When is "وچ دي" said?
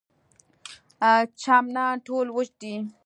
2.35-2.75